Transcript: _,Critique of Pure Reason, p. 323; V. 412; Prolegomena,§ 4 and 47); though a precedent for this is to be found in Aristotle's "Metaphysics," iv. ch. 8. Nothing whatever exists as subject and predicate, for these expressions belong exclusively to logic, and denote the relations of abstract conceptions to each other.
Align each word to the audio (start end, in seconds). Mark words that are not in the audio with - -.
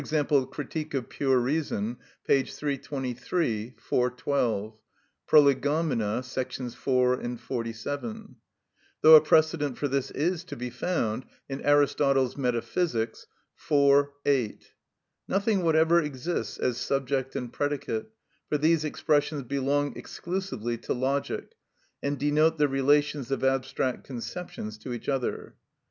_,Critique 0.49 0.95
of 0.95 1.09
Pure 1.09 1.37
Reason, 1.41 1.95
p. 2.25 2.41
323; 2.41 3.69
V. 3.69 3.75
412; 3.77 4.73
Prolegomena,§ 5.27 6.21
4 6.75 7.13
and 7.19 7.39
47); 7.39 8.35
though 9.01 9.13
a 9.15 9.21
precedent 9.21 9.77
for 9.77 9.87
this 9.87 10.09
is 10.09 10.43
to 10.45 10.55
be 10.55 10.71
found 10.71 11.27
in 11.47 11.61
Aristotle's 11.61 12.35
"Metaphysics," 12.35 13.27
iv. 13.69 14.03
ch. 14.03 14.05
8. 14.25 14.71
Nothing 15.27 15.61
whatever 15.61 16.01
exists 16.01 16.57
as 16.57 16.77
subject 16.77 17.35
and 17.35 17.53
predicate, 17.53 18.07
for 18.49 18.57
these 18.57 18.83
expressions 18.83 19.43
belong 19.43 19.95
exclusively 19.95 20.79
to 20.79 20.93
logic, 20.95 21.51
and 22.01 22.17
denote 22.17 22.57
the 22.57 22.67
relations 22.67 23.29
of 23.29 23.43
abstract 23.43 24.03
conceptions 24.05 24.79
to 24.79 24.93
each 24.93 25.07
other. 25.07 25.53